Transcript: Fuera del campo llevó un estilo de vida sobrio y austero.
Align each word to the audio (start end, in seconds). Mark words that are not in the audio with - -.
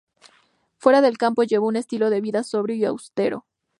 Fuera 0.79 0.99
del 1.01 1.19
campo 1.19 1.43
llevó 1.43 1.67
un 1.67 1.75
estilo 1.75 2.09
de 2.09 2.21
vida 2.21 2.43
sobrio 2.43 2.75
y 2.75 2.85
austero. 2.85 3.45